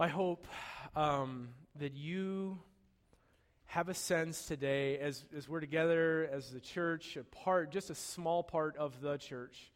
[0.00, 0.46] I hope
[0.96, 2.58] um, that you
[3.66, 7.94] have a sense today, as, as we're together as the church, a part, just a
[7.94, 9.70] small part of the church,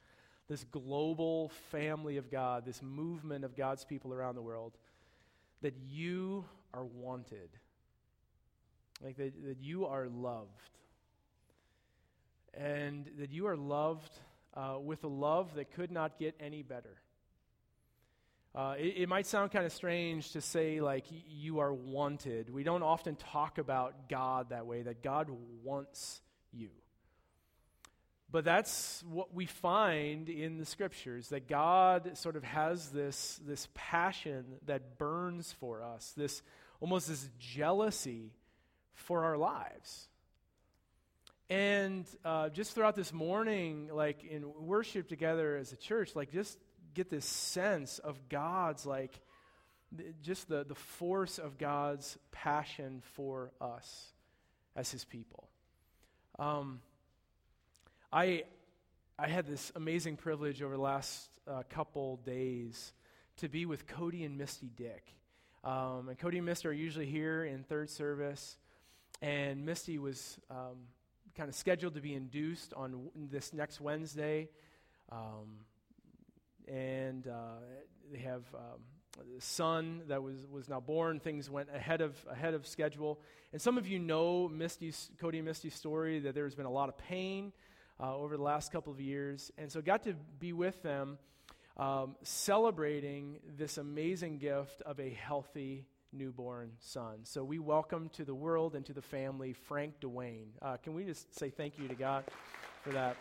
[0.49, 4.73] this global family of God, this movement of God's people around the world,
[5.61, 7.51] that you are wanted.
[9.03, 10.49] Like that, that you are loved.
[12.55, 14.19] And that you are loved
[14.55, 16.97] uh, with a love that could not get any better.
[18.55, 22.49] Uh, it, it, might sound kind of strange to say, like, you are wanted.
[22.49, 25.29] We don't often talk about God that way, that God
[25.65, 26.21] wants
[26.53, 26.71] you.
[28.31, 33.69] But that's what we find in the scriptures that God sort of has this, this
[33.75, 36.43] passion that burns for us, this
[36.81, 38.33] almost this jealousy
[38.93, 40.09] for our lives.
[41.51, 46.59] And uh, just throughout this morning, like in worship together as a church, like just
[46.95, 49.21] get this sense of God's, like,
[50.23, 54.13] just the, the force of God's passion for us
[54.75, 55.49] as his people.
[56.39, 56.81] Um,
[58.13, 58.45] I,
[59.19, 62.93] I had this amazing privilege over the last uh, couple days
[63.37, 65.15] to be with Cody and Misty Dick.
[65.63, 68.57] Um, and Cody and Misty are usually here in third service.
[69.23, 70.89] And Misty was um,
[71.37, 74.49] kind of scheduled to be induced on this next Wednesday.
[75.11, 75.65] Um,
[76.69, 77.61] and uh,
[78.13, 78.81] they have um,
[79.37, 81.21] a son that was, was now born.
[81.21, 83.21] Things went ahead of, ahead of schedule.
[83.53, 86.89] And some of you know Misty's, Cody and Misty's story that there's been a lot
[86.89, 87.53] of pain
[88.01, 89.51] uh, over the last couple of years.
[89.59, 91.19] And so got to be with them
[91.77, 97.19] um, celebrating this amazing gift of a healthy newborn son.
[97.25, 100.47] So we welcome to the world and to the family Frank Dwayne.
[100.63, 102.25] Uh, can we just say thank you to God
[102.83, 103.17] for that?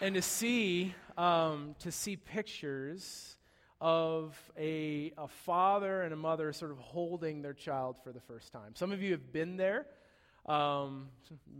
[0.00, 3.36] And to see um, to see pictures
[3.80, 8.52] of a, a father and a mother sort of holding their child for the first
[8.52, 8.74] time.
[8.74, 9.86] Some of you have been there,
[10.46, 11.08] um,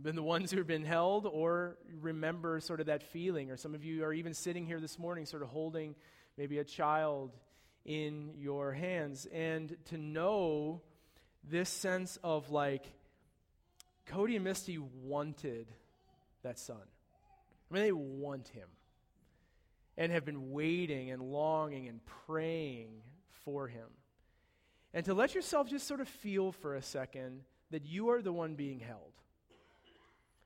[0.01, 3.51] been the ones who have been held, or remember sort of that feeling.
[3.51, 5.95] Or some of you are even sitting here this morning, sort of holding
[6.37, 7.35] maybe a child
[7.85, 9.27] in your hands.
[9.31, 10.81] And to know
[11.43, 12.83] this sense of like,
[14.07, 15.67] Cody and Misty wanted
[16.41, 16.77] that son.
[17.69, 18.67] I mean, they want him
[19.97, 23.01] and have been waiting and longing and praying
[23.43, 23.87] for him.
[24.93, 27.41] And to let yourself just sort of feel for a second
[27.71, 29.13] that you are the one being held,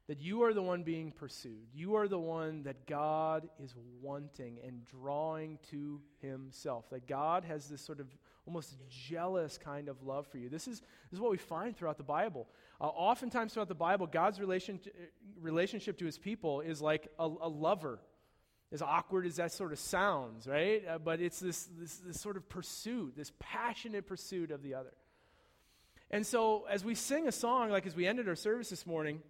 [0.08, 4.60] that you are the one being pursued, you are the one that God is wanting
[4.66, 8.08] and drawing to himself, that God has this sort of
[8.46, 10.50] almost jealous kind of love for you.
[10.50, 12.48] This is, this is what we find throughout the Bible.
[12.80, 14.92] Uh, oftentimes throughout the Bible, God's relation to,
[15.40, 18.00] relationship to his people is like a, a lover
[18.72, 20.84] as awkward as that sort of sounds, right?
[20.88, 24.94] Uh, but it's this, this, this sort of pursuit, this passionate pursuit of the other.
[26.10, 29.22] And so, as we sing a song, like as we ended our service this morning,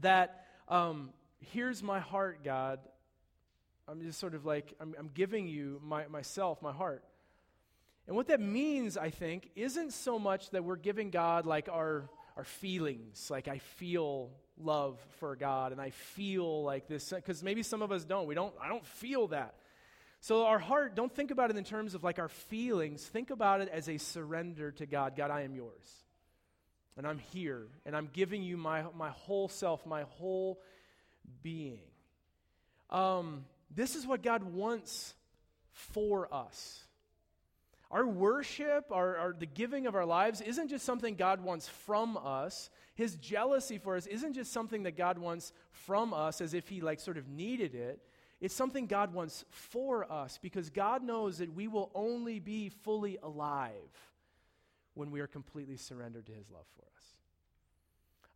[0.00, 1.10] that um,
[1.40, 2.80] here's my heart, God.
[3.88, 7.04] I'm just sort of like, I'm, I'm giving you my, myself, my heart.
[8.06, 12.08] And what that means, I think, isn't so much that we're giving God like our,
[12.36, 17.62] our feelings, like I feel love for God and I feel like this because maybe
[17.62, 18.26] some of us don't.
[18.26, 19.54] We don't I don't feel that.
[20.20, 23.04] So our heart, don't think about it in terms of like our feelings.
[23.04, 25.14] Think about it as a surrender to God.
[25.16, 26.04] God, I am yours.
[26.96, 30.60] And I'm here and I'm giving you my my whole self, my whole
[31.42, 31.80] being.
[32.90, 35.14] Um, this is what God wants
[35.72, 36.85] for us.
[37.90, 42.16] Our worship, our, our, the giving of our lives, isn't just something God wants from
[42.16, 42.68] us.
[42.94, 46.80] His jealousy for us isn't just something that God wants from us as if He
[46.80, 48.00] like sort of needed it.
[48.40, 53.18] It's something God wants for us because God knows that we will only be fully
[53.22, 53.72] alive
[54.94, 56.96] when we are completely surrendered to His love for us.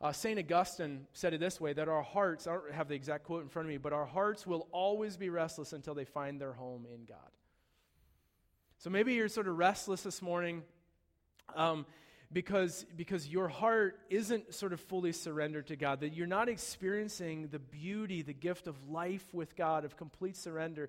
[0.00, 0.38] Uh, St.
[0.38, 3.48] Augustine said it this way that our hearts, I don't have the exact quote in
[3.48, 6.86] front of me, but our hearts will always be restless until they find their home
[6.92, 7.18] in God.
[8.80, 10.62] So maybe you're sort of restless this morning
[11.54, 11.84] um,
[12.32, 17.48] because, because your heart isn't sort of fully surrendered to God, that you're not experiencing
[17.48, 20.88] the beauty, the gift of life with God, of complete surrender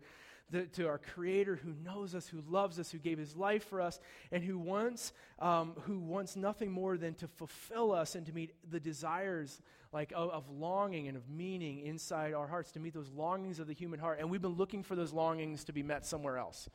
[0.52, 3.82] the, to our Creator who knows us, who loves us, who gave His life for
[3.82, 4.00] us,
[4.32, 8.54] and who wants, um, who wants nothing more than to fulfill us and to meet
[8.72, 9.62] the desires
[9.92, 13.68] like of, of longing and of meaning inside our hearts, to meet those longings of
[13.68, 14.20] the human heart.
[14.22, 16.70] And we've been looking for those longings to be met somewhere else.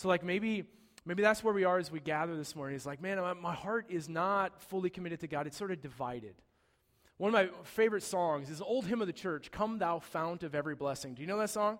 [0.00, 0.64] So, like, maybe.
[1.06, 2.76] Maybe that's where we are as we gather this morning.
[2.76, 5.46] It's like, man, my heart is not fully committed to God.
[5.46, 6.34] It's sort of divided.
[7.16, 10.42] One of my favorite songs is an old hymn of the church, Come Thou Fount
[10.42, 11.14] of Every Blessing.
[11.14, 11.78] Do you know that song?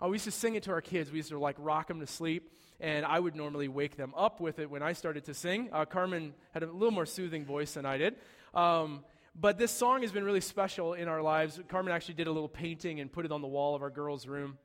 [0.00, 1.10] Uh, we used to sing it to our kids.
[1.10, 4.40] We used to like rock them to sleep, and I would normally wake them up
[4.42, 5.70] with it when I started to sing.
[5.72, 8.16] Uh, Carmen had a little more soothing voice than I did.
[8.52, 9.04] Um,
[9.34, 11.58] but this song has been really special in our lives.
[11.68, 14.26] Carmen actually did a little painting and put it on the wall of our girls'
[14.26, 14.58] room.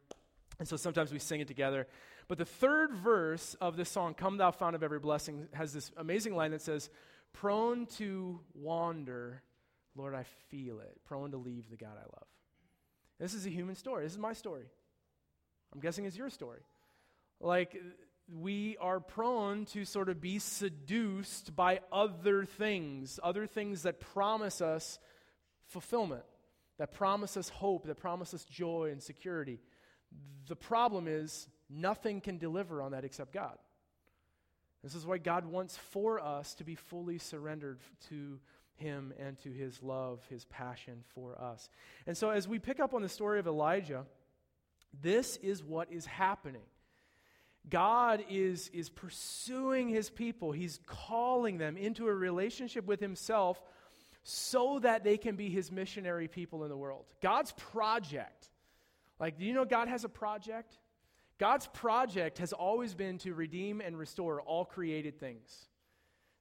[0.60, 1.88] And so sometimes we sing it together.
[2.28, 5.92] But the third verse of this song, Come Thou Fount of Every Blessing, has this
[5.98, 6.90] amazing line that says,
[7.34, 9.44] Prone to wander,
[9.96, 10.98] Lord, I feel it.
[11.06, 12.28] Prone to leave the God I love.
[13.20, 14.04] This is a human story.
[14.04, 14.66] This is my story.
[15.74, 16.62] I'm guessing it's your story.
[17.40, 17.80] Like,
[18.34, 24.62] we are prone to sort of be seduced by other things, other things that promise
[24.62, 24.98] us
[25.68, 26.24] fulfillment,
[26.80, 29.60] that promise us hope, that promise us joy and security.
[30.48, 33.58] The problem is, nothing can deliver on that except God.
[34.84, 37.80] This is why God wants for us to be fully surrendered
[38.10, 38.40] to
[38.76, 41.70] Him and to His love, His passion for us.
[42.06, 44.06] And so, as we pick up on the story of Elijah,
[45.02, 46.62] this is what is happening.
[47.70, 50.52] God is, is pursuing his people.
[50.52, 53.62] He's calling them into a relationship with himself
[54.24, 57.06] so that they can be his missionary people in the world.
[57.22, 58.50] God's project,
[59.20, 60.78] like, do you know God has a project?
[61.38, 65.68] God's project has always been to redeem and restore all created things.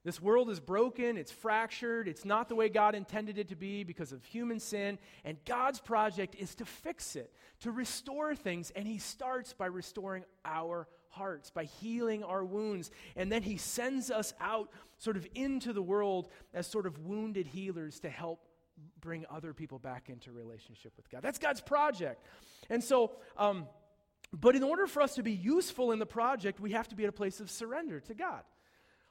[0.05, 3.83] This world is broken, it's fractured, it's not the way God intended it to be
[3.83, 8.87] because of human sin, and God's project is to fix it, to restore things, and
[8.87, 14.35] He starts by restoring our hearts, by healing our wounds, and then He sends us
[14.39, 14.69] out
[14.99, 18.47] sort of into the world as sort of wounded healers to help
[19.01, 21.23] bring other people back into relationship with God.
[21.23, 22.23] That's God's project.
[22.69, 23.65] And so, um,
[24.33, 27.03] but in order for us to be useful in the project, we have to be
[27.03, 28.43] at a place of surrender to God.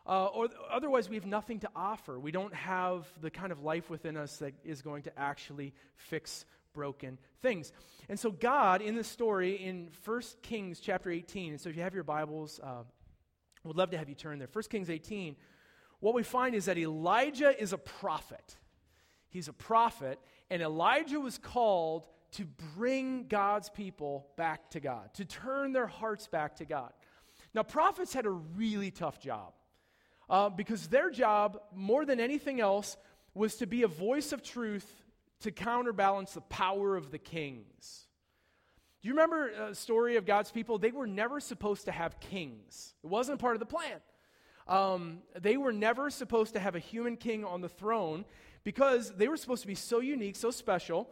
[0.07, 2.19] Uh, or otherwise, we have nothing to offer.
[2.19, 6.45] We don't have the kind of life within us that is going to actually fix
[6.75, 7.73] broken things.
[8.09, 11.83] And so, God, in the story in 1 Kings chapter 18, and so if you
[11.83, 12.83] have your Bibles, uh,
[13.65, 14.49] would love to have you turn there.
[14.53, 15.37] 1 Kings 18,
[16.01, 18.57] what we find is that Elijah is a prophet.
[19.31, 20.19] He's a prophet,
[20.51, 22.45] and Elijah was called to
[22.77, 26.93] bring God's people back to God, to turn their hearts back to God.
[27.55, 29.53] Now, prophets had a really tough job
[30.29, 32.97] uh, because their job, more than anything else,
[33.35, 35.03] was to be a voice of truth
[35.41, 38.07] to counterbalance the power of the kings.
[39.03, 40.79] Do you remember a story of God's people?
[40.79, 44.01] They were never supposed to have kings, it wasn't part of the plan.
[44.67, 48.25] Um, they were never supposed to have a human king on the throne
[48.65, 51.07] because they were supposed to be so unique, so special,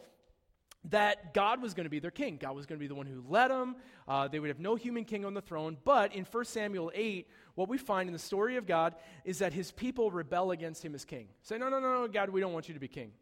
[0.90, 2.38] that God was going to be their king.
[2.40, 3.76] God was going to be the one who led them.
[4.08, 5.76] Uh, they would have no human king on the throne.
[5.84, 8.94] But in 1 Samuel 8, what we find in the story of God
[9.24, 11.28] is that his people rebel against him as king.
[11.42, 13.12] Say, no, no, no, no, God, we don't want you to be king.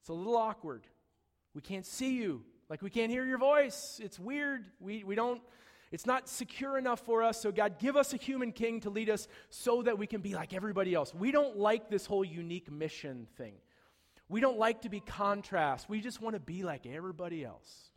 [0.00, 0.86] It's a little awkward.
[1.54, 2.44] We can't see you.
[2.68, 4.00] Like, we can't hear your voice.
[4.02, 4.66] It's weird.
[4.78, 5.40] We, we don't,
[5.90, 7.40] it's not secure enough for us.
[7.40, 10.34] So, God, give us a human king to lead us so that we can be
[10.34, 11.14] like everybody else.
[11.14, 13.54] We don't like this whole unique mission thing.
[14.28, 15.88] We don't like to be contrast.
[15.88, 17.90] We just want to be like everybody else.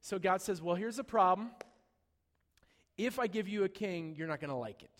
[0.00, 1.50] So God says, Well, here's the problem.
[2.98, 4.90] If I give you a king, you're not going to like it.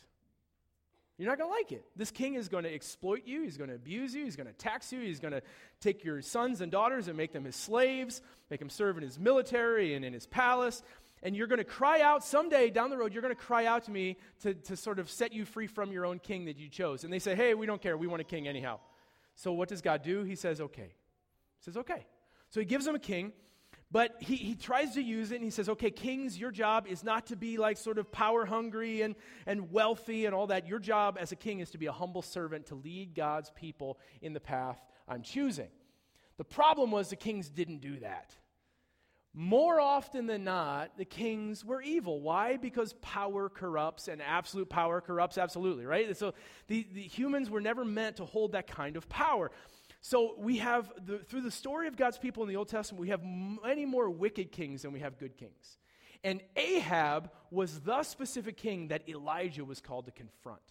[1.19, 1.85] You're not going to like it.
[1.97, 3.43] This king is going to exploit you.
[3.43, 4.25] He's going to abuse you.
[4.25, 5.01] He's going to tax you.
[5.01, 5.41] He's going to
[5.81, 8.21] take your sons and daughters and make them his slaves,
[8.51, 10.83] make them serve in his military and in his palace.
[11.23, 13.85] And you're going to cry out someday down the road, you're going to cry out
[13.85, 16.69] to me to, to sort of set you free from your own king that you
[16.69, 17.03] chose.
[17.03, 17.97] And they say, hey, we don't care.
[17.97, 18.79] We want a king anyhow.
[19.37, 20.25] So what does God do?
[20.25, 20.95] He says, okay.
[21.59, 22.07] He says, okay.
[22.51, 23.33] So he gives him a king,
[23.93, 27.05] but he, he tries to use it and he says, okay, kings, your job is
[27.05, 29.15] not to be like sort of power hungry and,
[29.47, 30.67] and wealthy and all that.
[30.67, 33.99] Your job as a king is to be a humble servant to lead God's people
[34.21, 35.69] in the path I'm choosing.
[36.37, 38.35] The problem was the kings didn't do that.
[39.39, 42.23] More often than not, the kings were evil.
[42.23, 42.57] Why?
[42.57, 46.17] Because power corrupts, and absolute power corrupts absolutely, right?
[46.17, 46.33] So
[46.69, 49.51] the, the humans were never meant to hold that kind of power.
[50.01, 53.11] So we have, the, through the story of God's people in the Old Testament, we
[53.11, 55.77] have many more wicked kings than we have good kings.
[56.25, 60.63] And Ahab was the specific king that Elijah was called to confront.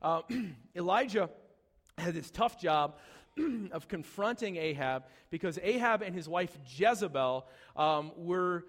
[0.00, 0.22] Uh,
[0.76, 1.28] Elijah
[1.98, 2.98] had this tough job
[3.72, 8.64] of confronting Ahab because Ahab and his wife Jezebel um, were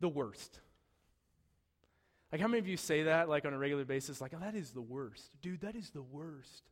[0.00, 0.60] the worst.
[2.32, 4.20] Like, how many of you say that, like, on a regular basis?
[4.20, 5.30] Like, oh, that is the worst.
[5.40, 6.64] Dude, that is the worst.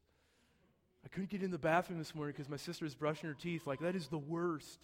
[1.04, 3.66] I couldn't get in the bathroom this morning because my sister was brushing her teeth.
[3.66, 4.80] Like, that is the worst.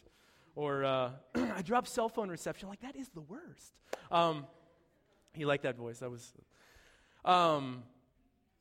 [0.55, 2.69] Or, uh, I dropped cell phone reception.
[2.69, 3.73] Like, that is the worst.
[4.11, 4.47] Um,
[5.33, 5.99] he liked that voice.
[5.99, 6.33] That was.
[7.25, 7.83] Um,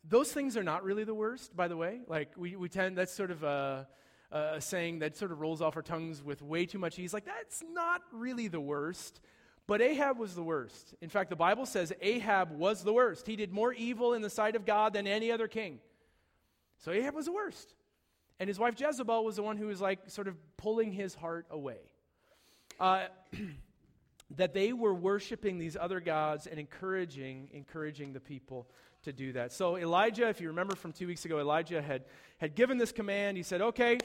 [0.09, 2.01] those things are not really the worst, by the way.
[2.07, 3.87] Like, we, we tend, that's sort of a,
[4.31, 7.13] a saying that sort of rolls off our tongues with way too much ease.
[7.13, 9.19] Like, that's not really the worst.
[9.67, 10.95] But Ahab was the worst.
[11.01, 13.27] In fact, the Bible says Ahab was the worst.
[13.27, 15.79] He did more evil in the sight of God than any other king.
[16.77, 17.73] So Ahab was the worst.
[18.39, 21.47] And his wife Jezebel was the one who was like sort of pulling his heart
[21.49, 21.79] away.
[22.79, 23.07] Uh,
[24.35, 28.69] that they were worshiping these other gods and encouraging encouraging the people
[29.07, 29.51] to do that.
[29.51, 32.03] So Elijah, if you remember from two weeks ago, Elijah had
[32.37, 33.37] had given this command.
[33.37, 33.97] He said, "Okay,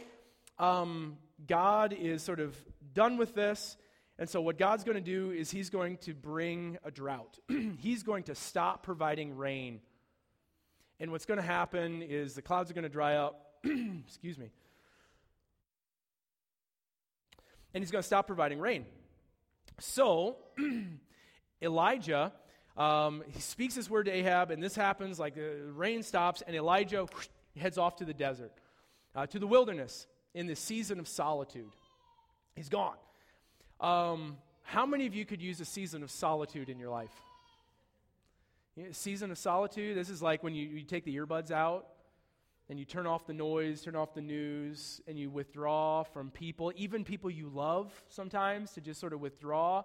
[0.58, 2.56] um, God is sort of
[2.94, 3.76] done with this."
[4.18, 7.38] And so, what God's going to do is He's going to bring a drought.
[7.78, 9.80] he's going to stop providing rain.
[11.00, 13.56] And what's going to happen is the clouds are going to dry up.
[13.64, 14.50] Excuse me.
[17.74, 18.86] And He's going to stop providing rain.
[19.80, 20.36] So,
[21.62, 22.32] Elijah,
[22.76, 26.56] um, he speaks this word to Ahab, and this happens like the rain stops, and
[26.56, 28.52] Elijah whoosh, heads off to the desert,
[29.14, 31.72] uh, to the wilderness in the season of solitude.
[32.54, 32.96] He's gone.
[33.80, 37.12] Um, how many of you could use a season of solitude in your life?
[38.76, 41.88] You know, season of solitude, this is like when you, you take the earbuds out
[42.70, 46.72] and you turn off the noise, turn off the news, and you withdraw from people,
[46.76, 49.82] even people you love sometimes, to just sort of withdraw.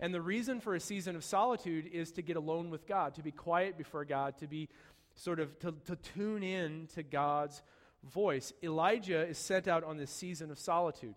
[0.00, 3.22] And the reason for a season of solitude is to get alone with God, to
[3.22, 4.68] be quiet before God, to be
[5.14, 7.62] sort of to, to tune in to God's
[8.04, 8.52] voice.
[8.62, 11.16] Elijah is sent out on this season of solitude.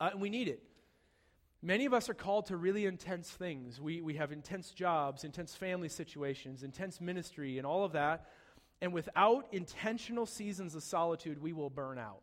[0.00, 0.62] Uh, and we need it.
[1.62, 3.80] Many of us are called to really intense things.
[3.80, 8.26] We, we have intense jobs, intense family situations, intense ministry, and all of that.
[8.80, 12.20] And without intentional seasons of solitude, we will burn out.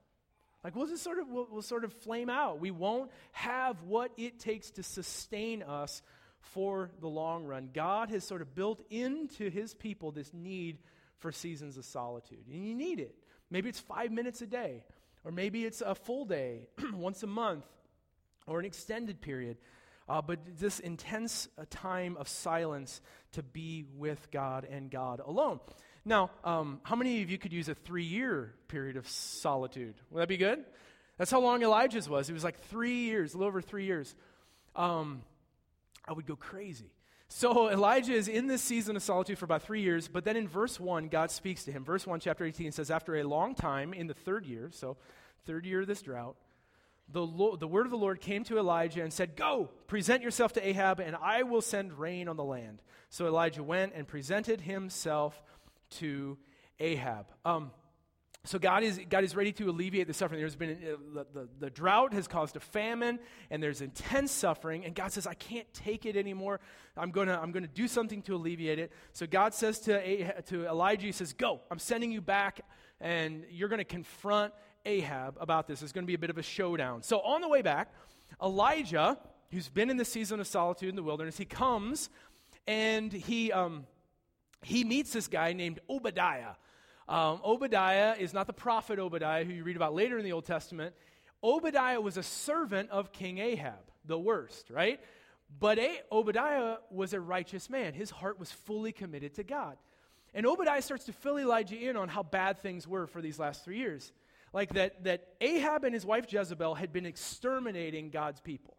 [0.65, 2.59] Like we'll just sort of we'll, we'll sort of flame out.
[2.59, 6.01] We won't have what it takes to sustain us
[6.41, 7.69] for the long run.
[7.71, 10.79] God has sort of built into his people this need
[11.19, 12.47] for seasons of solitude.
[12.51, 13.15] And you need it.
[13.51, 14.83] Maybe it's five minutes a day,
[15.23, 17.65] or maybe it's a full day once a month,
[18.47, 19.57] or an extended period.
[20.09, 23.01] Uh, but this intense uh, time of silence
[23.33, 25.59] to be with God and God alone.
[26.05, 29.95] Now, um, how many of you could use a three year period of solitude?
[30.11, 30.63] Would that be good?
[31.17, 32.29] That's how long Elijah's was.
[32.29, 34.13] It was like three years, a little over three years.
[34.75, 35.23] Um,
[36.07, 36.91] I would go crazy.
[37.27, 40.47] So Elijah is in this season of solitude for about three years, but then in
[40.47, 41.83] verse 1, God speaks to him.
[41.83, 44.97] Verse 1, chapter 18 says, After a long time, in the third year, so
[45.45, 46.35] third year of this drought,
[47.11, 50.53] the, Lord, the word of the Lord came to Elijah and said, Go, present yourself
[50.53, 52.81] to Ahab, and I will send rain on the land.
[53.09, 55.41] So Elijah went and presented himself
[55.91, 56.37] to
[56.79, 57.27] Ahab.
[57.43, 57.71] Um,
[58.43, 60.39] so God is, God is ready to alleviate the suffering.
[60.39, 63.17] There's been uh, the, the, the, drought has caused a famine,
[63.49, 64.85] and there's intense suffering.
[64.85, 66.59] And God says, "I can't take it anymore.
[66.95, 71.07] I'm gonna I'm gonna do something to alleviate it." So God says to to Elijah,
[71.07, 71.61] He says, "Go.
[71.71, 72.61] I'm sending you back,
[73.01, 74.53] and you're going to confront
[74.85, 75.81] Ahab about this.
[75.81, 77.03] It's going to be a bit of a showdown.
[77.03, 77.93] So on the way back,
[78.41, 79.17] Elijah,
[79.51, 82.09] who's been in the season of solitude in the wilderness, he comes
[82.67, 83.85] and he, um,
[84.65, 86.55] he meets this guy named Obadiah.
[87.07, 90.45] Um, Obadiah is not the prophet Obadiah, who you read about later in the Old
[90.45, 90.95] Testament.
[91.43, 94.99] Obadiah was a servant of King Ahab, the worst, right?
[95.59, 97.93] But a- Obadiah was a righteous man.
[97.93, 99.77] His heart was fully committed to God.
[100.33, 103.63] And Obadiah starts to fill Elijah in on how bad things were for these last
[103.63, 104.11] three years
[104.51, 108.77] like that, that Ahab and his wife Jezebel had been exterminating God's people.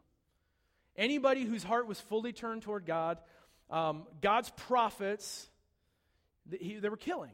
[0.97, 3.19] Anybody whose heart was fully turned toward God,
[3.71, 5.49] um, God's prophets,
[6.51, 7.33] he, they were killing.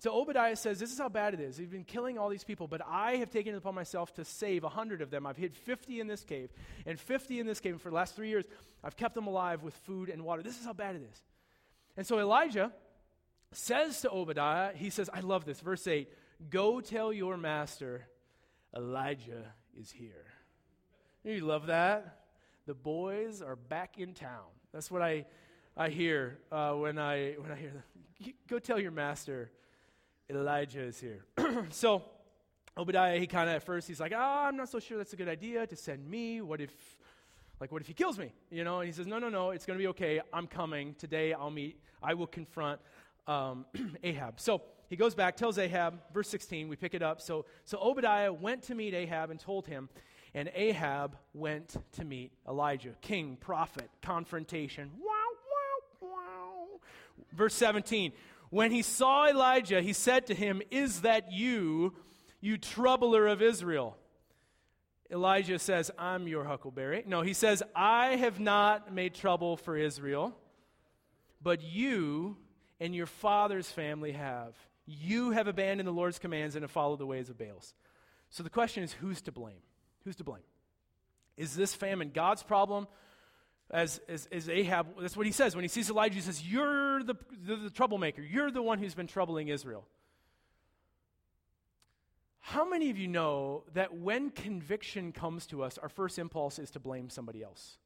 [0.00, 1.56] So Obadiah says, This is how bad it is.
[1.56, 4.64] He's been killing all these people, but I have taken it upon myself to save
[4.64, 5.26] a 100 of them.
[5.26, 6.50] I've hid 50 in this cave,
[6.84, 7.72] and 50 in this cave.
[7.72, 8.44] And for the last three years,
[8.82, 10.42] I've kept them alive with food and water.
[10.42, 11.22] This is how bad it is.
[11.96, 12.72] And so Elijah
[13.52, 15.60] says to Obadiah, He says, I love this.
[15.60, 16.08] Verse 8
[16.50, 18.06] Go tell your master,
[18.76, 20.26] Elijah is here.
[21.22, 22.18] You love that?
[22.66, 24.46] The boys are back in town.
[24.72, 25.26] That's what I,
[25.76, 28.34] I hear uh, when, I, when I hear them.
[28.48, 29.50] Go tell your master,
[30.30, 31.24] Elijah is here.
[31.70, 32.02] so,
[32.76, 35.16] Obadiah, he kind of at first, he's like, oh, I'm not so sure that's a
[35.16, 36.40] good idea to send me.
[36.40, 36.72] What if,
[37.60, 38.32] like, what if he kills me?
[38.50, 40.20] You know, and he says, no, no, no, it's going to be okay.
[40.32, 40.94] I'm coming.
[40.94, 42.80] Today I'll meet, I will confront
[43.26, 43.66] um,
[44.04, 44.40] Ahab.
[44.40, 47.20] So, he goes back, tells Ahab, verse 16, we pick it up.
[47.20, 49.88] So, so Obadiah went to meet Ahab and told him,
[50.34, 54.90] and Ahab went to meet Elijah, king, prophet, confrontation.
[57.34, 58.12] Verse 17,
[58.50, 61.94] when he saw Elijah, he said to him, Is that you,
[62.40, 63.96] you troubler of Israel?
[65.10, 67.04] Elijah says, I'm your huckleberry.
[67.06, 70.34] No, he says, I have not made trouble for Israel,
[71.42, 72.36] but you
[72.80, 74.56] and your father's family have.
[74.86, 77.74] You have abandoned the Lord's commands and have followed the ways of Baals.
[78.30, 79.62] So the question is who's to blame?
[80.04, 80.42] Who's to blame?
[81.36, 82.86] Is this famine God's problem?
[83.70, 85.56] As, as, as Ahab, that's what he says.
[85.56, 87.14] When he sees Elijah, he says, You're the,
[87.46, 88.22] the, the troublemaker.
[88.22, 89.86] You're the one who's been troubling Israel.
[92.40, 96.70] How many of you know that when conviction comes to us, our first impulse is
[96.72, 97.78] to blame somebody else?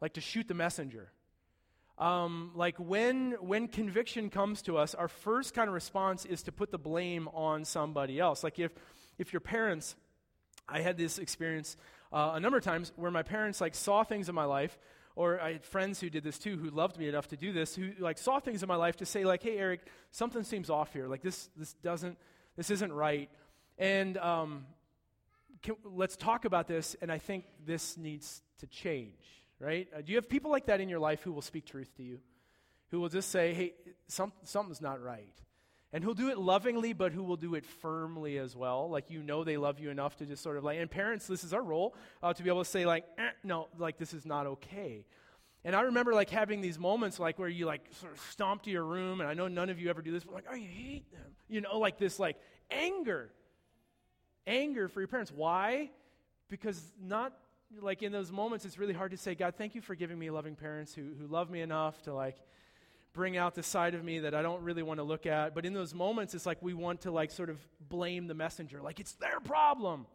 [0.00, 1.12] Like to shoot the messenger.
[1.98, 6.52] Um, like when, when conviction comes to us, our first kind of response is to
[6.52, 8.42] put the blame on somebody else.
[8.42, 8.72] Like if,
[9.18, 9.94] if your parents,
[10.66, 11.76] I had this experience
[12.14, 14.78] uh, a number of times where my parents like saw things in my life
[15.16, 17.76] or I had friends who did this too, who loved me enough to do this,
[17.76, 19.80] who like saw things in my life to say like, "Hey, Eric,
[20.10, 21.06] something seems off here.
[21.06, 22.16] Like this, this doesn't
[22.56, 23.30] this isn't right.
[23.78, 24.66] And um,
[25.62, 29.88] can, let's talk about this, and I think this needs to change, right?
[29.96, 32.02] Uh, do you have people like that in your life who will speak truth to
[32.02, 32.20] you?
[32.90, 33.74] Who will just say, hey,
[34.06, 35.34] some, something's not right.
[35.94, 38.90] And who'll do it lovingly, but who will do it firmly as well.
[38.90, 41.44] Like you know they love you enough to just sort of like, and parents, this
[41.44, 44.26] is our role, uh, to be able to say, like, eh, no, like this is
[44.26, 45.06] not okay.
[45.64, 48.70] And I remember like having these moments like where you like sort of stomp to
[48.70, 51.12] your room, and I know none of you ever do this, but like, I hate
[51.12, 51.36] them.
[51.48, 52.38] You know, like this like
[52.72, 53.30] anger.
[54.48, 55.30] Anger for your parents.
[55.30, 55.92] Why?
[56.48, 57.34] Because not
[57.80, 60.28] like in those moments it's really hard to say, God, thank you for giving me
[60.30, 62.36] loving parents who, who love me enough to like
[63.14, 65.54] bring out the side of me that I don't really want to look at.
[65.54, 68.82] But in those moments, it's like we want to like sort of blame the messenger,
[68.82, 70.06] like it's their problem.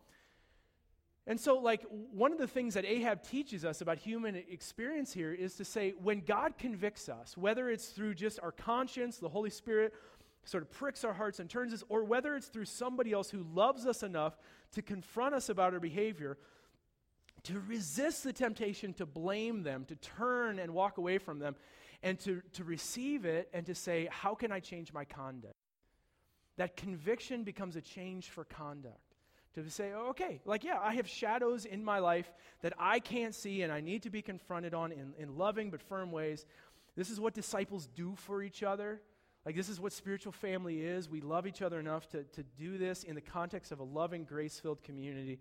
[1.26, 5.32] And so, like, one of the things that Ahab teaches us about human experience here
[5.32, 9.52] is to say, when God convicts us, whether it's through just our conscience, the Holy
[9.52, 9.94] Spirit,
[10.44, 13.46] sort of pricks our hearts and turns us, or whether it's through somebody else who
[13.54, 14.40] loves us enough
[14.72, 16.36] to confront us about our behavior,
[17.44, 21.56] to resist the temptation to blame them, to turn and walk away from them,
[22.02, 25.56] and to, to receive it and to say, How can I change my conduct?
[26.58, 29.10] That conviction becomes a change for conduct
[29.64, 33.34] to say, oh, okay, like, yeah, I have shadows in my life that I can't
[33.34, 36.46] see and I need to be confronted on in, in loving but firm ways.
[36.96, 39.02] This is what disciples do for each other.
[39.46, 41.10] Like, this is what spiritual family is.
[41.10, 44.26] We love each other enough to, to do this in the context of a loving,
[44.26, 45.40] grace filled community.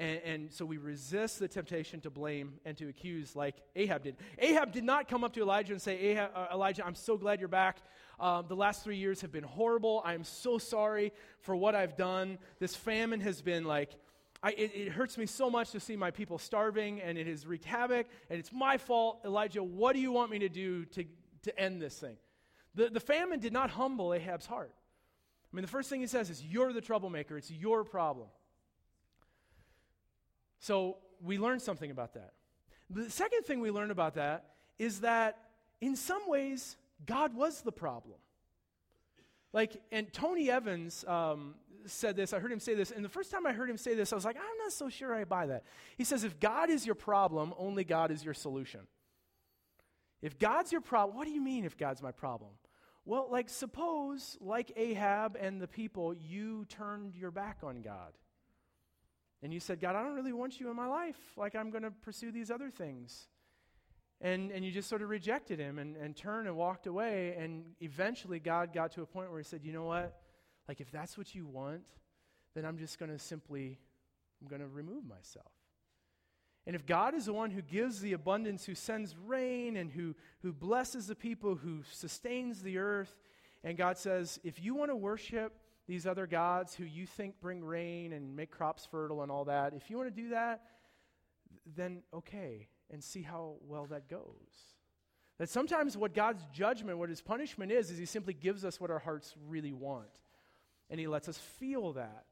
[0.00, 4.16] And, and, so we resist the temptation to blame and to accuse like Ahab did.
[4.38, 7.50] Ahab did not come up to Elijah and say, uh, Elijah, I'm so glad you're
[7.50, 7.76] back.
[8.18, 10.00] Um, the last three years have been horrible.
[10.02, 12.38] I'm so sorry for what I've done.
[12.60, 13.90] This famine has been like,
[14.42, 17.46] I, it, it, hurts me so much to see my people starving, and it has
[17.46, 19.20] wreaked havoc, and it's my fault.
[19.26, 21.04] Elijah, what do you want me to do to,
[21.42, 22.16] to end this thing?
[22.74, 24.72] The, the famine did not humble Ahab's heart.
[25.52, 28.28] I mean, the first thing he says is, You're the troublemaker, it's your problem.
[30.60, 32.32] So we learn something about that.
[32.88, 34.44] The second thing we learn about that
[34.78, 35.38] is that
[35.80, 38.16] in some ways, God was the problem.
[39.52, 41.54] Like, and Tony Evans um,
[41.86, 43.94] said this, I heard him say this, and the first time I heard him say
[43.94, 45.64] this, I was like, I'm not so sure I buy that.
[45.96, 48.80] He says, if God is your problem, only God is your solution.
[50.22, 52.50] If God's your problem, what do you mean if God's my problem?
[53.04, 58.12] Well, like, suppose, like Ahab and the people, you turned your back on God.
[59.42, 61.18] And you said, God, I don't really want you in my life.
[61.36, 63.26] Like, I'm going to pursue these other things.
[64.20, 67.34] And, and you just sort of rejected him and, and turned and walked away.
[67.38, 70.20] And eventually, God got to a point where he said, You know what?
[70.68, 71.82] Like, if that's what you want,
[72.54, 73.78] then I'm just going to simply,
[74.40, 75.50] I'm going to remove myself.
[76.66, 80.14] And if God is the one who gives the abundance, who sends rain, and who,
[80.42, 83.16] who blesses the people, who sustains the earth,
[83.64, 85.58] and God says, if you want to worship
[85.90, 89.74] these other gods who you think bring rain and make crops fertile and all that,
[89.74, 90.62] if you want to do that,
[91.74, 94.22] then okay and see how well that goes.
[95.38, 98.92] That sometimes what God's judgment, what his punishment is, is he simply gives us what
[98.92, 100.20] our hearts really want.
[100.90, 102.24] And he lets us feel that.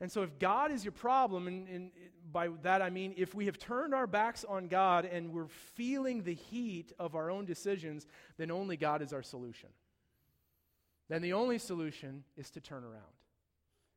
[0.00, 1.90] And so, if God is your problem, and, and,
[2.30, 6.24] by that I mean if we have turned our backs on God and we're feeling
[6.24, 9.70] the heat of our own decisions, then only God is our solution.
[11.08, 13.02] Then the only solution is to turn around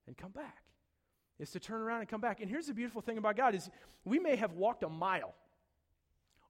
[0.08, 0.64] and come back.
[1.40, 2.40] Is to turn around and come back.
[2.40, 3.70] And here's the beautiful thing about God is
[4.06, 5.34] we may have walked a mile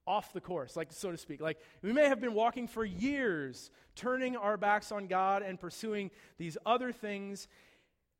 [0.05, 1.39] off the course, like so to speak.
[1.41, 6.11] Like we may have been walking for years, turning our backs on God and pursuing
[6.37, 7.47] these other things.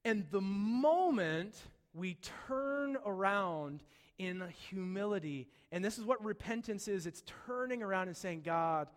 [0.06, 1.56] And the moment
[1.93, 3.84] we turn around
[4.17, 8.88] in humility, and this is what repentance is it's turning around and saying, God,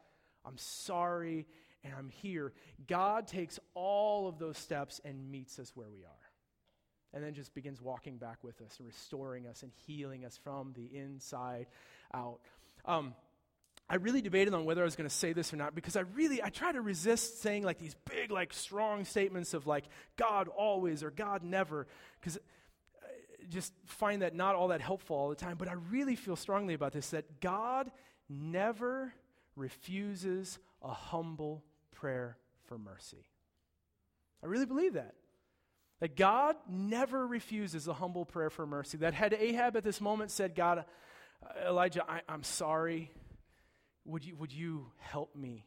[0.44, 1.46] I'm sorry
[1.84, 2.52] and I'm here.
[2.88, 6.24] God takes all of those steps and meets us where we are
[7.14, 10.90] and then just begins walking back with us restoring us and healing us from the
[10.96, 11.66] inside
[12.12, 12.40] out.
[12.84, 13.14] Um,
[13.88, 16.00] I really debated on whether I was going to say this or not because I
[16.00, 19.84] really I try to resist saying like these big like strong statements of like
[20.16, 21.86] God always or God never
[22.18, 23.06] because uh,
[23.48, 26.74] just find that not all that helpful all the time, but I really feel strongly
[26.74, 27.90] about this that God
[28.28, 29.12] never
[29.54, 31.62] refuses a humble
[31.94, 33.24] prayer for mercy.
[34.42, 35.14] I really believe that.
[36.00, 38.98] That God never refuses a humble prayer for mercy.
[38.98, 40.84] That had Ahab at this moment said, God,
[41.42, 43.10] uh, Elijah, I, am sorry.
[44.04, 45.64] Would you, would you help me?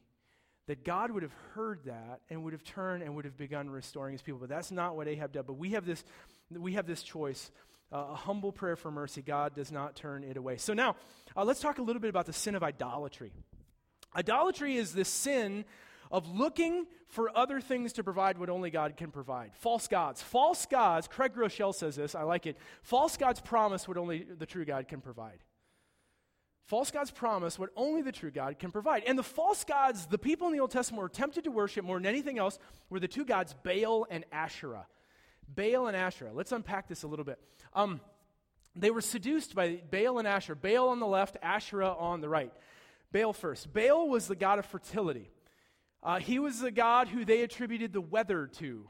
[0.68, 4.12] That God would have heard that and would have turned and would have begun restoring
[4.12, 4.40] his people.
[4.40, 5.48] But that's not what Ahab did.
[5.48, 6.04] But we have this,
[6.52, 7.50] we have this choice
[7.92, 9.22] uh, a humble prayer for mercy.
[9.22, 10.58] God does not turn it away.
[10.58, 10.98] So now,
[11.36, 13.32] uh, let's talk a little bit about the sin of idolatry.
[14.16, 15.66] Idolatry is the sin
[16.12, 19.52] of looking for other things to provide what only God can provide.
[19.56, 20.22] False gods.
[20.22, 22.58] False gods, Craig Groeschel says this, I like it.
[22.82, 25.40] False gods promise what only the true God can provide.
[26.66, 29.04] False gods promise what only the true God can provide.
[29.08, 31.98] And the false gods, the people in the Old Testament were tempted to worship more
[31.98, 34.86] than anything else, were the two gods, Baal and Asherah.
[35.48, 36.34] Baal and Asherah.
[36.34, 37.40] Let's unpack this a little bit.
[37.74, 38.02] Um,
[38.76, 40.58] they were seduced by Baal and Asherah.
[40.58, 42.52] Baal on the left, Asherah on the right.
[43.14, 43.74] Baal first.
[43.74, 45.32] Baal was the god of fertility.
[46.08, 48.88] Uh, he was the god who they attributed the weather to.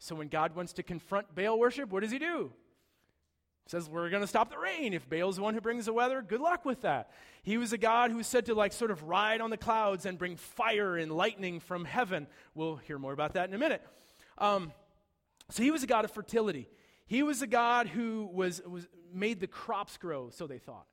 [0.00, 2.50] So when God wants to confront Baal worship, what does he do?
[3.66, 4.92] He says, We're going to stop the rain.
[4.92, 7.12] If Baal's the one who brings the weather, good luck with that.
[7.44, 10.06] He was a God who was said to like sort of ride on the clouds
[10.06, 12.26] and bring fire and lightning from heaven.
[12.56, 13.86] We'll hear more about that in a minute.
[14.36, 14.72] Um,
[15.50, 16.68] so he was a God of fertility.
[17.06, 20.86] He was a God who was, was made the crops grow, so they thought,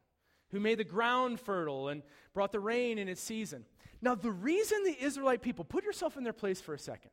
[0.57, 2.01] who made the ground fertile and
[2.33, 3.63] brought the rain in its season.
[4.01, 7.11] Now, the reason the Israelite people, put yourself in their place for a second,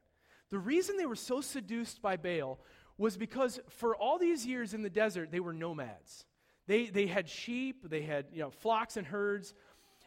[0.49, 2.59] the reason they were so seduced by Baal
[2.97, 6.25] was because for all these years in the desert, they were nomads.
[6.67, 9.53] They, they had sheep, they had you know, flocks and herds,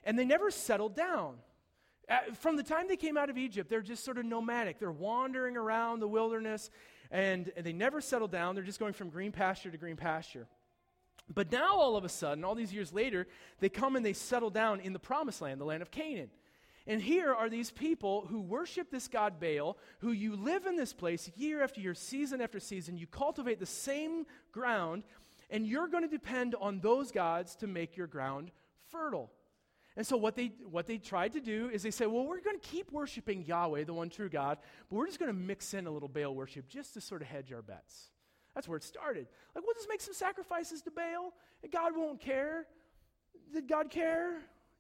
[0.04, 1.36] and they never settled down.
[2.10, 4.80] Uh, from the time they came out of Egypt, they're just sort of nomadic.
[4.80, 6.71] They're wandering around the wilderness
[7.12, 8.56] and, and they never settle down.
[8.56, 10.47] They're just going from green pasture to green pasture.
[11.34, 13.28] But now, all of a sudden, all these years later,
[13.60, 16.30] they come and they settle down in the promised land, the land of Canaan.
[16.88, 20.94] And here are these people who worship this god Baal, who you live in this
[20.94, 22.98] place year after year, season after season.
[22.98, 25.04] You cultivate the same ground,
[25.50, 28.52] and you're going to depend on those gods to make your ground
[28.90, 29.30] fertile.
[29.98, 32.60] And so what they what they tried to do is they said, well, we're going
[32.60, 34.60] to keep worshiping Yahweh, the one true God,
[34.90, 37.28] but we're just going to mix in a little Baal worship just to sort of
[37.28, 38.12] hedge our bets.
[38.58, 39.28] That's where it started.
[39.54, 42.65] Like, we'll just make some sacrifices to Baal, and God won't care.
[43.54, 44.39] Did God care?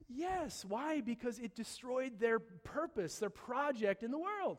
[0.09, 0.65] Yes.
[0.67, 1.01] Why?
[1.01, 4.57] Because it destroyed their purpose, their project in the world.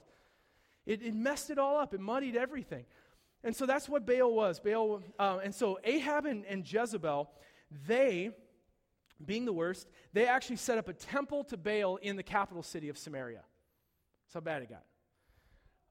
[0.86, 1.94] It, it messed it all up.
[1.94, 2.84] It muddied everything.
[3.42, 4.60] And so that's what Baal was.
[4.60, 7.28] Baal, uh, and so Ahab and, and Jezebel,
[7.88, 8.30] they
[9.26, 12.88] being the worst, they actually set up a temple to Baal in the capital city
[12.88, 13.42] of Samaria.
[14.26, 14.84] That's how bad it got.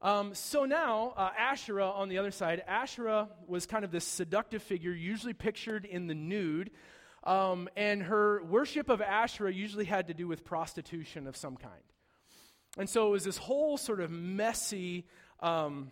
[0.01, 4.61] Um, so now, uh, Asherah on the other side, Asherah was kind of this seductive
[4.61, 6.69] figure, usually pictured in the nude.
[7.23, 11.73] Um, and her worship of Asherah usually had to do with prostitution of some kind.
[12.77, 15.05] And so it was this whole sort of messy,
[15.39, 15.91] um,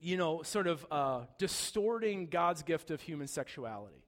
[0.00, 4.02] you know, sort of uh, distorting God's gift of human sexuality.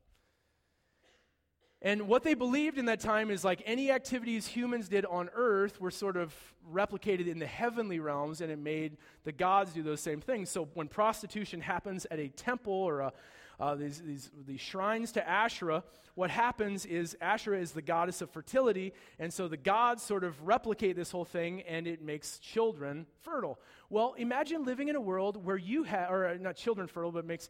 [1.84, 5.80] And what they believed in that time is like any activities humans did on earth
[5.80, 6.32] were sort of
[6.72, 10.48] replicated in the heavenly realms, and it made the gods do those same things.
[10.48, 13.12] So when prostitution happens at a temple or a,
[13.58, 15.82] uh, these, these, these shrines to Asherah,
[16.14, 20.40] what happens is Asherah is the goddess of fertility, and so the gods sort of
[20.46, 23.58] replicate this whole thing, and it makes children fertile.
[23.90, 27.24] Well, imagine living in a world where you have, or uh, not children fertile, but
[27.24, 27.48] makes,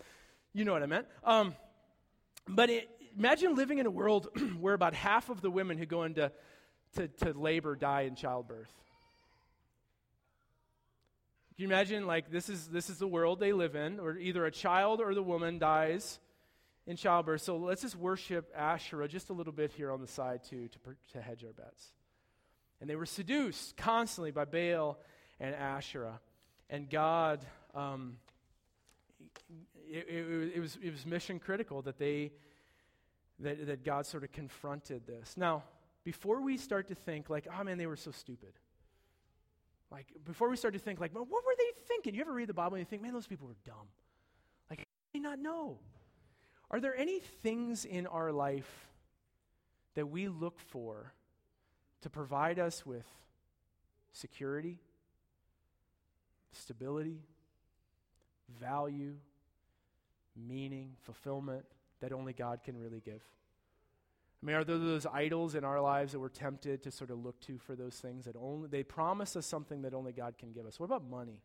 [0.54, 1.06] you know what I meant.
[1.22, 1.54] Um,
[2.48, 2.88] but it,
[3.18, 4.28] imagine living in a world
[4.60, 6.32] where about half of the women who go into
[6.94, 8.72] to, to labor die in childbirth.
[11.56, 14.46] Can you imagine, like, this is, this is the world they live in, or either
[14.46, 16.18] a child or the woman dies
[16.86, 17.42] in childbirth.
[17.42, 20.78] So let's just worship Asherah just a little bit here on the side, too, to,
[21.12, 21.88] to hedge our bets.
[22.80, 24.98] And they were seduced constantly by Baal
[25.38, 26.20] and Asherah.
[26.70, 27.44] And God,
[27.74, 28.16] um,
[29.88, 32.32] it, it, it, was, it was mission critical that they
[33.42, 35.36] that, that God sort of confronted this.
[35.36, 35.64] Now,
[36.04, 38.52] before we start to think, like, oh man, they were so stupid.
[39.90, 42.14] Like, before we start to think, like, well, what were they thinking?
[42.14, 43.88] You ever read the Bible and you think, man, those people were dumb?
[44.70, 45.78] Like, how do they not know?
[46.70, 48.88] Are there any things in our life
[49.94, 51.12] that we look for
[52.00, 53.06] to provide us with
[54.12, 54.80] security,
[56.52, 57.20] stability,
[58.58, 59.16] value,
[60.34, 61.66] meaning, fulfillment?
[62.02, 63.22] That only God can really give?
[64.42, 67.24] I mean, are there those idols in our lives that we're tempted to sort of
[67.24, 70.52] look to for those things that only they promise us something that only God can
[70.52, 70.80] give us?
[70.80, 71.40] What about money?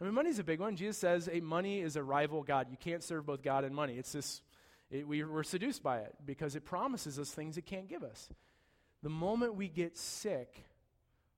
[0.00, 0.76] I mean, money's a big one.
[0.76, 2.68] Jesus says, hey, money is a rival God.
[2.70, 3.94] You can't serve both God and money.
[3.94, 4.42] It's this,
[4.90, 8.28] it, we, we're seduced by it because it promises us things it can't give us.
[9.02, 10.64] The moment we get sick,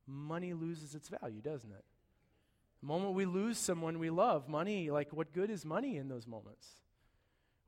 [0.07, 1.85] money loses its value, doesn't it?
[2.83, 6.27] The moment we lose someone we love, money, like what good is money in those
[6.27, 6.69] moments?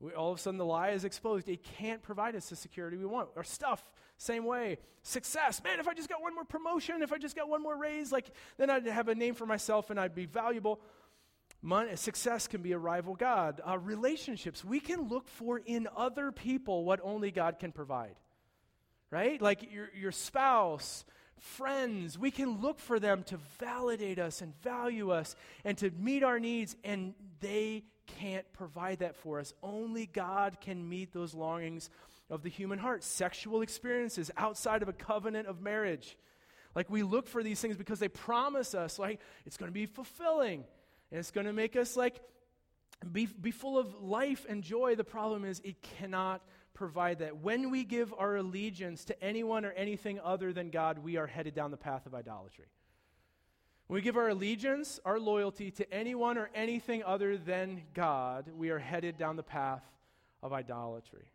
[0.01, 1.49] We, all of a sudden, the lie is exposed.
[1.49, 3.31] It can't provide us the security we want.
[3.37, 3.83] Our stuff,
[4.17, 4.79] same way.
[5.03, 7.77] Success, man, if I just got one more promotion, if I just got one more
[7.77, 10.81] raise, like then I'd have a name for myself and I'd be valuable.
[11.61, 13.61] Money, success can be a rival God.
[13.67, 18.15] Uh, relationships, we can look for in other people what only God can provide.
[19.11, 19.41] Right?
[19.43, 21.05] Like your, your spouse,
[21.39, 25.35] friends, we can look for them to validate us and value us
[25.65, 27.85] and to meet our needs, and they
[28.19, 29.55] can't provide that for us.
[29.63, 31.91] Only God can meet those longings
[32.31, 33.05] of the human heart.
[33.05, 36.17] Sexual experiences outside of a covenant of marriage.
[36.75, 39.87] Like we look for these things because they promise us, like, it's going to be
[39.87, 40.65] fulfilling
[41.11, 42.21] and it's going to make us, like,
[43.13, 44.95] be, be full of life and joy.
[44.95, 46.43] The problem is, it cannot
[46.75, 47.39] provide that.
[47.39, 51.55] When we give our allegiance to anyone or anything other than God, we are headed
[51.55, 52.67] down the path of idolatry.
[53.89, 58.71] When we give our allegiance, our loyalty to anyone or anything other than God, we
[58.71, 59.83] are headed down the path
[60.43, 61.33] of idolatry.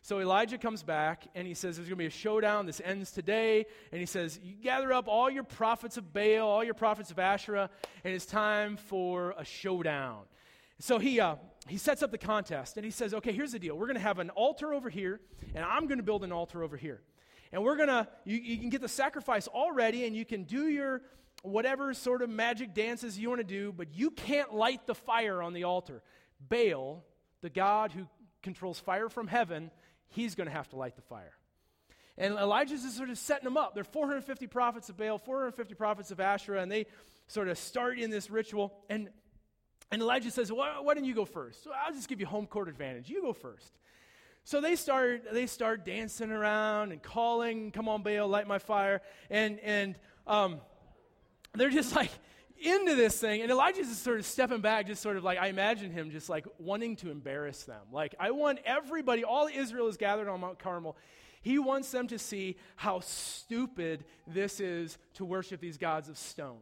[0.00, 2.66] So Elijah comes back and he says, There's going to be a showdown.
[2.66, 3.66] This ends today.
[3.90, 7.18] And he says, You gather up all your prophets of Baal, all your prophets of
[7.18, 7.68] Asherah,
[8.04, 10.22] and it's time for a showdown.
[10.78, 13.76] So he, uh, he sets up the contest and he says, okay, here's the deal.
[13.76, 15.20] We're going to have an altar over here,
[15.54, 17.00] and I'm going to build an altar over here.
[17.52, 20.44] And we're going to, you, you can get the sacrifice all ready, and you can
[20.44, 21.02] do your
[21.46, 25.42] whatever sort of magic dances you want to do, but you can't light the fire
[25.42, 26.02] on the altar.
[26.40, 27.04] Baal,
[27.42, 28.06] the God who
[28.42, 29.70] controls fire from heaven,
[30.08, 31.32] he's going to have to light the fire.
[32.18, 33.74] And Elijah's just sort of setting them up.
[33.74, 36.86] There are 450 prophets of Baal, 450 prophets of Asherah, and they
[37.26, 38.72] sort of start in this ritual.
[38.88, 39.10] And
[39.90, 41.62] and Elijah says, why, why don't you go first?
[41.62, 43.08] So I'll just give you home court advantage.
[43.08, 43.72] You go first.
[44.44, 49.00] So they start, they start dancing around and calling, come on, Baal, light my fire.
[49.30, 50.60] And, and um,
[51.56, 52.10] they're just like
[52.58, 53.42] into this thing.
[53.42, 56.28] And Elijah's just sort of stepping back, just sort of like, I imagine him just
[56.28, 57.82] like wanting to embarrass them.
[57.92, 60.96] Like, I want everybody, all Israel is gathered on Mount Carmel.
[61.42, 66.58] He wants them to see how stupid this is to worship these gods of stone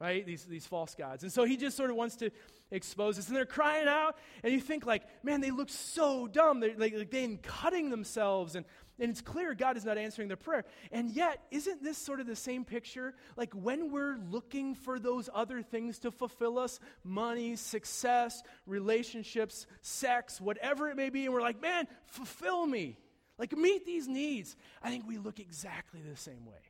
[0.00, 0.24] right?
[0.24, 1.22] These, these false gods.
[1.22, 2.30] And so he just sort of wants to
[2.70, 3.28] expose this.
[3.28, 6.60] And they're crying out, and you think, like, man, they look so dumb.
[6.60, 8.56] They're like, like they're cutting themselves.
[8.56, 8.64] And,
[9.00, 10.64] and it's clear God is not answering their prayer.
[10.92, 13.14] And yet, isn't this sort of the same picture?
[13.36, 20.40] Like when we're looking for those other things to fulfill us money, success, relationships, sex,
[20.40, 22.98] whatever it may be, and we're like, man, fulfill me.
[23.40, 24.54] Like, meet these needs.
[24.82, 26.60] I think we look exactly the same way.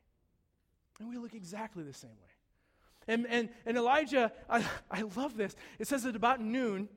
[1.00, 3.12] And we look exactly the same way.
[3.12, 5.56] And, and, and Elijah, I, I love this.
[5.80, 6.88] It says that about noon,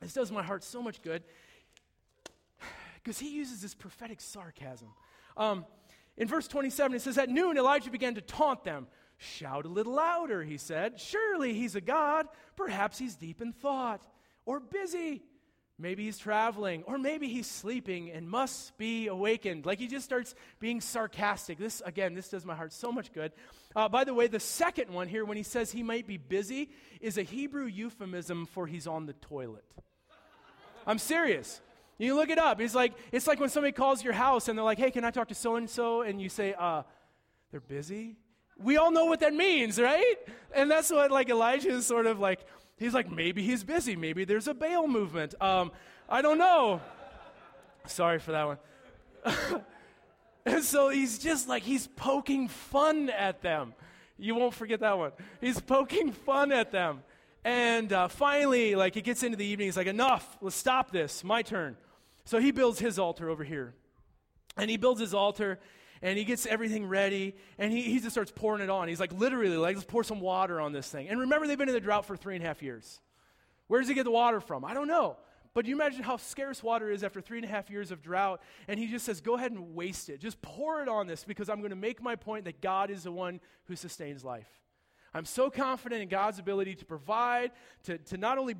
[0.00, 1.22] this does my heart so much good,
[3.06, 4.88] because he uses this prophetic sarcasm.
[5.36, 5.64] Um,
[6.16, 8.88] in verse 27, it says, At noon, Elijah began to taunt them.
[9.16, 10.98] Shout a little louder, he said.
[10.98, 12.26] Surely he's a God.
[12.56, 14.04] Perhaps he's deep in thought
[14.44, 15.22] or busy.
[15.78, 19.66] Maybe he's traveling, or maybe he's sleeping and must be awakened.
[19.66, 21.58] Like he just starts being sarcastic.
[21.58, 23.30] This, again, this does my heart so much good.
[23.76, 26.70] Uh, by the way, the second one here, when he says he might be busy,
[27.00, 29.64] is a Hebrew euphemism for he's on the toilet.
[30.88, 31.60] I'm serious.
[31.98, 32.60] You look it up.
[32.60, 35.10] It's like, it's like when somebody calls your house and they're like, hey, can I
[35.10, 36.02] talk to so and so?
[36.02, 36.82] And you say, uh,
[37.50, 38.16] they're busy.
[38.58, 40.16] We all know what that means, right?
[40.54, 42.40] And that's what like Elijah is sort of like,
[42.78, 43.96] He's like, maybe he's busy.
[43.96, 45.34] Maybe there's a Baal movement.
[45.40, 45.72] Um,
[46.08, 46.82] I don't know.
[47.86, 48.58] Sorry for that one.
[50.46, 53.72] and so he's just like, he's poking fun at them.
[54.18, 55.12] You won't forget that one.
[55.40, 57.02] He's poking fun at them.
[57.44, 59.68] And uh, finally, like, it gets into the evening.
[59.68, 60.36] He's like, enough.
[60.42, 61.24] Let's stop this.
[61.24, 61.76] My turn.
[62.26, 63.72] So he builds his altar over here.
[64.56, 65.58] And he builds his altar
[66.02, 68.88] and he gets everything ready and he, he just starts pouring it on.
[68.88, 71.08] He's like, literally, like, let's pour some water on this thing.
[71.08, 73.00] And remember, they've been in the drought for three and a half years.
[73.68, 74.64] Where does he get the water from?
[74.64, 75.16] I don't know.
[75.54, 78.42] But you imagine how scarce water is after three and a half years of drought.
[78.68, 80.20] And he just says, Go ahead and waste it.
[80.20, 83.04] Just pour it on this because I'm going to make my point that God is
[83.04, 84.50] the one who sustains life.
[85.16, 87.52] I'm so confident in God's ability to provide,
[87.84, 88.54] to, to not only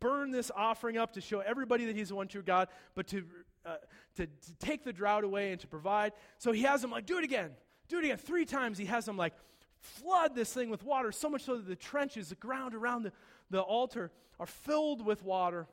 [0.00, 3.24] burn this offering up to show everybody that He's the one true God, but to
[3.66, 3.76] uh,
[4.16, 6.12] to, to take the drought away and to provide.
[6.38, 7.50] So he has them like, do it again,
[7.88, 8.16] do it again.
[8.16, 9.34] Three times he has them like
[9.80, 13.12] flood this thing with water, so much so that the trenches, the ground around the,
[13.50, 15.66] the altar, are filled with water.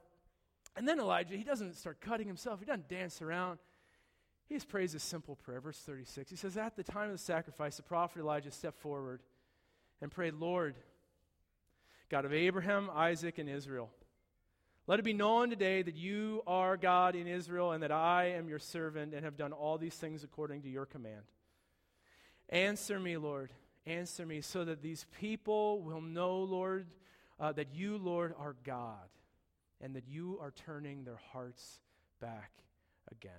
[0.76, 3.60] And then Elijah, he doesn't start cutting himself, he doesn't dance around.
[4.48, 5.60] He just prays a simple prayer.
[5.60, 6.30] Verse 36.
[6.30, 9.22] He says, At the time of the sacrifice, the prophet Elijah stepped forward
[10.02, 10.76] and pray, Lord,
[12.10, 13.90] God of Abraham, Isaac, and Israel.
[14.88, 18.48] Let it be known today that you are God in Israel and that I am
[18.48, 21.24] your servant and have done all these things according to your command.
[22.50, 23.52] Answer me, Lord.
[23.88, 26.86] Answer me so that these people will know, Lord,
[27.40, 29.10] uh, that you, Lord, are God
[29.82, 31.80] and that you are turning their hearts
[32.22, 32.52] back
[33.12, 33.32] again.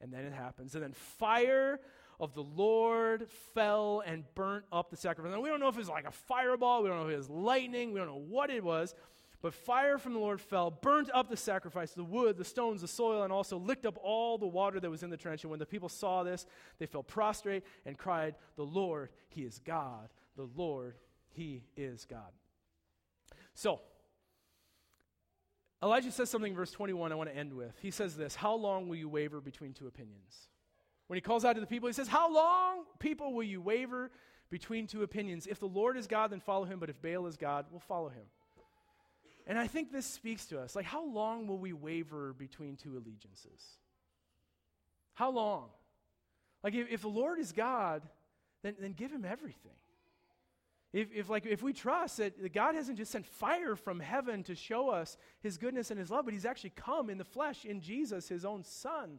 [0.00, 0.74] And then it happens.
[0.74, 1.80] And then fire
[2.20, 5.32] of the Lord fell and burnt up the sacrifice.
[5.32, 7.18] Now, we don't know if it was like a fireball, we don't know if it
[7.18, 8.94] was lightning, we don't know what it was.
[9.40, 12.88] But fire from the Lord fell, burnt up the sacrifice, the wood, the stones, the
[12.88, 15.44] soil, and also licked up all the water that was in the trench.
[15.44, 16.44] And when the people saw this,
[16.78, 20.08] they fell prostrate and cried, The Lord, He is God.
[20.36, 20.96] The Lord,
[21.28, 22.32] He is God.
[23.54, 23.80] So,
[25.80, 27.76] Elijah says something in verse 21 I want to end with.
[27.80, 30.48] He says this How long will you waver between two opinions?
[31.08, 34.10] When he calls out to the people, he says, How long, people, will you waver
[34.50, 35.46] between two opinions?
[35.46, 38.10] If the Lord is God, then follow him, but if Baal is God, we'll follow
[38.10, 38.24] him.
[39.46, 40.76] And I think this speaks to us.
[40.76, 43.78] Like, how long will we waver between two allegiances?
[45.14, 45.70] How long?
[46.62, 48.02] Like, if, if the Lord is God,
[48.62, 49.72] then, then give him everything.
[50.92, 54.54] If, if, like, if we trust that God hasn't just sent fire from heaven to
[54.54, 57.80] show us his goodness and his love, but he's actually come in the flesh in
[57.80, 59.18] Jesus, his own son,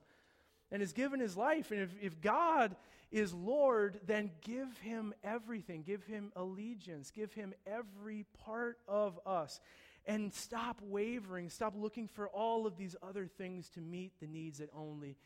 [0.71, 1.71] and has given his life.
[1.71, 2.75] And if, if God
[3.11, 5.83] is Lord, then give him everything.
[5.83, 7.11] Give him allegiance.
[7.11, 9.59] Give him every part of us.
[10.05, 11.49] And stop wavering.
[11.49, 15.17] Stop looking for all of these other things to meet the needs that only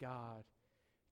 [0.00, 0.44] God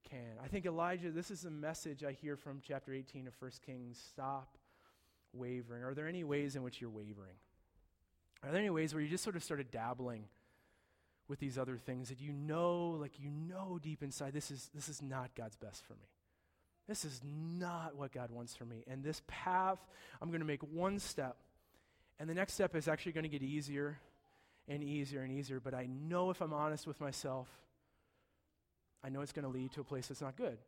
[0.09, 0.38] can.
[0.42, 4.03] I think Elijah, this is a message I hear from chapter 18 of 1 Kings.
[4.11, 4.57] Stop
[5.33, 5.85] wavering.
[5.85, 7.37] Are there any ways in which you're wavering?
[8.42, 10.24] Are there any ways where you just sort of started dabbling
[11.30, 14.90] with these other things that you know, like you know deep inside, this is, this
[14.90, 16.10] is not God's best for me?
[16.86, 18.84] This is not what God wants for me.
[18.86, 19.78] And this path,
[20.20, 21.36] I'm going to make one step
[22.20, 23.98] and the next step is actually going to get easier
[24.68, 25.58] and easier and easier.
[25.58, 27.48] But I know if I'm honest with myself,
[29.02, 30.58] I know it's going to lead to a place that's not good.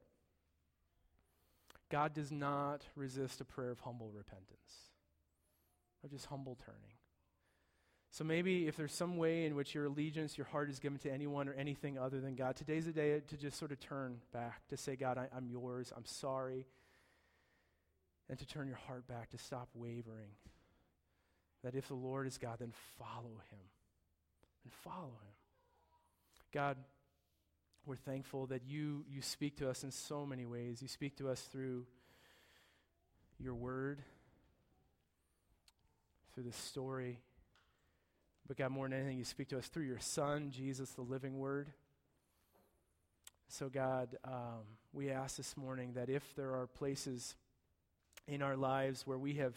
[1.90, 4.88] God does not resist a prayer of humble repentance,
[6.02, 6.94] of just humble turning.
[8.12, 11.10] So maybe if there's some way in which your allegiance, your heart is given to
[11.10, 14.68] anyone or anything other than God, today's the day to just sort of turn back,
[14.68, 16.66] to say, God, I, am yours, I'm sorry,
[18.28, 20.28] and to turn your heart back, to stop wavering
[21.64, 23.60] that if the Lord is God, then follow him.
[24.64, 25.34] And follow him.
[26.52, 26.76] God,
[27.86, 30.82] we're thankful that you, you speak to us in so many ways.
[30.82, 31.86] You speak to us through
[33.38, 34.02] your word,
[36.34, 37.20] through the story.
[38.52, 41.38] But God, more than anything, you speak to us through your Son, Jesus, the living
[41.38, 41.70] word.
[43.48, 44.60] So, God, um,
[44.92, 47.34] we ask this morning that if there are places
[48.28, 49.54] in our lives where we have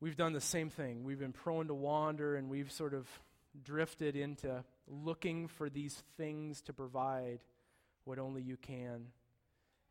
[0.00, 1.02] we've done the same thing.
[1.02, 3.08] We've been prone to wander and we've sort of
[3.64, 7.40] drifted into looking for these things to provide
[8.04, 9.06] what only you can.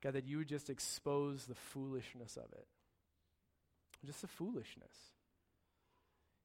[0.02, 2.68] God, that you would just expose the foolishness of it.
[4.06, 5.13] Just the foolishness.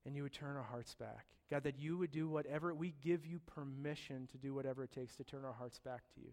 [0.08, 1.26] And you would turn our hearts back.
[1.50, 5.14] God, that you would do whatever, we give you permission to do whatever it takes
[5.16, 6.30] to turn our hearts back to you.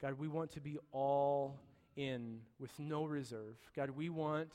[0.00, 1.58] God, we want to be all
[1.96, 3.56] in with no reserve.
[3.74, 4.52] God, we want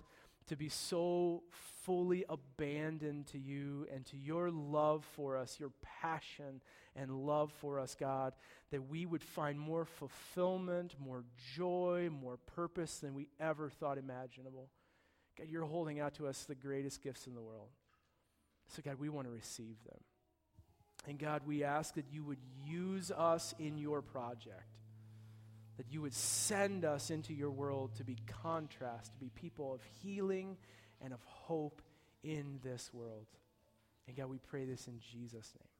[0.47, 1.43] to be so
[1.83, 6.61] fully abandoned to you and to your love for us, your passion
[6.95, 8.31] and love for us, God,
[8.71, 14.69] that we would find more fulfillment, more joy, more purpose than we ever thought imaginable.
[15.37, 17.67] God, you're holding out to us the greatest gifts in the world.
[18.75, 19.99] So, God, we want to receive them.
[21.07, 24.71] And God, we ask that you would use us in your project
[25.81, 29.81] that you would send us into your world to be contrast, to be people of
[30.03, 30.55] healing
[31.01, 31.81] and of hope
[32.23, 33.25] in this world.
[34.07, 35.70] And God, we pray this in Jesus' name.